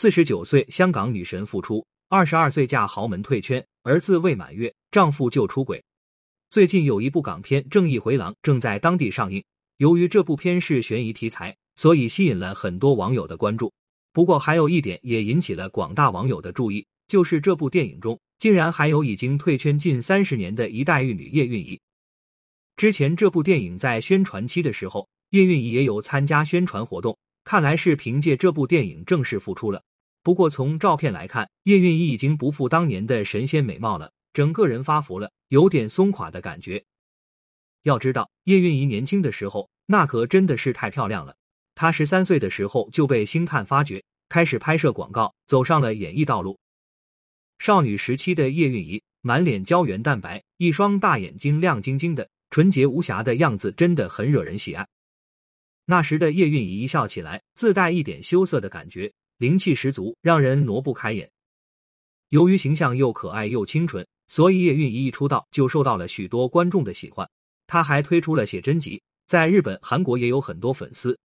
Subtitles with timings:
[0.00, 5.82] 四十九岁香港女神复出，二十二岁嫁豪门退圈，儿子未满月，丈夫就出轨。
[6.50, 9.42] 最近有一部港片《正义回廊》正在当地上映，
[9.78, 13.72] 由于这部片是悬疑题材，所以吸引了很多网友的关注。
[14.12, 21.76] 不过还有一点也引起了广大网友的注意，就是这部电影中竟然还有已经退圈近三十年的一代玉女叶蕴仪。
[22.76, 27.18] 之前这部电影在宣传期的时候，叶蕴仪也有参加宣传活动。
[27.42, 29.82] 看来是凭借这部电影正式复出了。
[30.28, 36.84] 不过从照片来看，叶蕴仪已经不复当年的神仙美貌了，整个人发福了，有点松垮的感觉。
[37.84, 41.34] 要知道，叶蕴仪年轻的时候那可真的是太漂亮了。
[41.74, 46.58] 她十三岁的时候就被星探发掘，开始拍摄广告，走上了演艺道路。
[47.58, 54.86] 少女时期的叶蕴仪，满脸胶原蛋白，一双大眼睛亮晶晶的，纯洁无瑕的样子真的很惹人喜爱。
[55.86, 61.30] 那时的叶蕴仪一笑起来，自带一点羞涩的感觉，灵气十足，让人挪不开眼。
[62.30, 67.28] 由于形象又可爱又清纯，所以叶蕴仪一出道就受到了许多观众的喜欢。
[67.68, 71.16] 她还推出了写真集，在日本、韩国也有很多粉丝。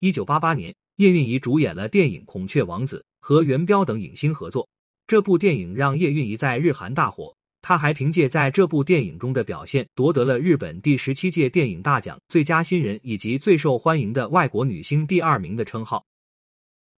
[0.00, 4.68] 一九八八年，叶蕴仪主演了电影《孔雀王子》，和元彪等影星合作。
[5.06, 7.32] 这部电影让叶蕴仪在日韩大火。
[7.60, 16.04] 她还凭借在这部电影中的表现，夺得了日本第十七届电影大奖最佳新人以及最受欢迎的外国女星第二名的称号。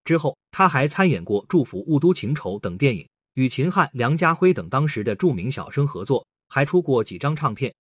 [0.04, 7.74] 之后，她还参演过《祝福》《雾都情仇》等电影，与秦汉、梁家辉等当时的著名小生合作，还出过几张唱片，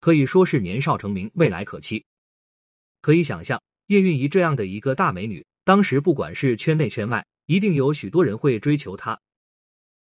[0.00, 2.04] 可以说是年少成名，未来可期。
[3.00, 9.18] 可以想象，叶蕴仪这样的一个大美女，当时不管是圈内圈外，一定有许多人会追求她。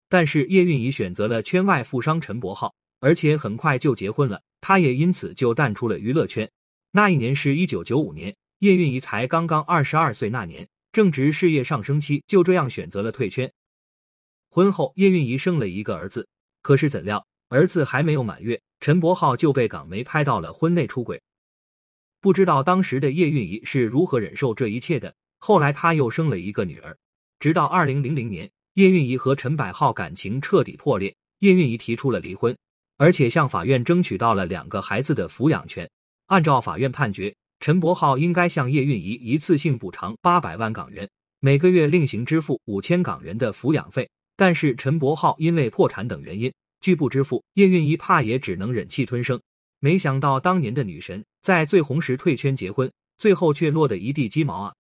[0.10, 6.48] 但是叶蕴仪选择了圈外富商陈柏浩，而且很快就结婚了，她也因此就淡出了娱乐圈。
[6.92, 13.52] 那一年是一九九五年，叶蕴仪才刚刚二十二岁，那年正值事业上升期，就这样选择了退圈。
[14.50, 16.28] 婚后，叶蕴仪生了一个儿子，
[16.62, 21.20] 可是怎料儿子还没有满月，陈柏浩就被港媒拍到了婚内出轨。
[22.22, 25.14] 不知道当时的叶蕴仪是如何忍受这一切的。
[25.40, 26.96] 后来，她又生了一个女儿，
[27.40, 28.50] 直到二零零零年。
[28.76, 32.58] 叶蕴仪和陈柏浩感情彻底破裂，叶蕴仪提出了离婚，
[32.98, 35.90] 而且向法院争取到了两个孩子的抚养权。
[36.28, 41.10] 按照法院判决，陈柏浩应该向叶蕴仪一次性补偿八百万港元，
[41.40, 44.10] 每个月另行支付五千港元的抚养费。
[44.36, 49.40] 但是陈柏浩因为破产等原因拒不支付，叶蕴仪怕也只能忍气吞声。
[49.80, 54.74] 没想到当年的女神在最红时退圈结婚，最后却落得一地鸡毛啊！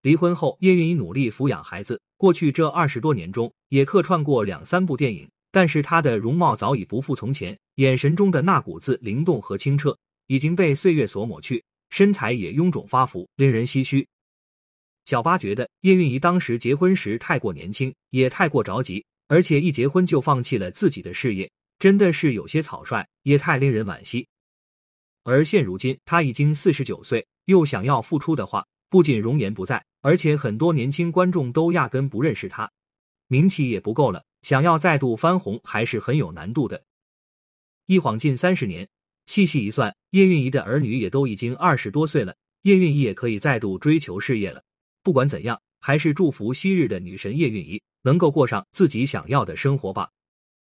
[0.00, 2.00] 离婚后，叶蕴仪努力抚养孩子。
[2.16, 9.94] 过去这二十多年中，也客串过两三部电影，但是她的容貌早已不复从前，眼神中的那股子灵动和清澈
[10.28, 14.08] 已经被岁月所抹去，身材也臃肿发福，令人唏嘘。
[15.04, 24.26] 小八觉得叶蕴仪当时结婚时太过年轻，也太过着急，而且一结婚就放弃了自己的事业，真的是有些草率，也太令人惋惜。
[25.22, 29.84] 而现如今，他已经四十九岁，又想要复出的话，不仅容颜不在。
[30.00, 32.68] 而且很多年轻观众都压根不认识他，
[33.28, 36.82] 名气也不够了，想要再度翻红还是很有难度的。
[37.84, 38.88] 一晃近三十年，
[39.32, 44.62] 细细一算，叶蕴仪的儿女也都已经二十多岁了，叶蕴仪也可以再度追求事业了。
[45.02, 50.10] 不管怎样，还是祝福昔日的女神叶蕴仪能够过上自己想要的生活吧。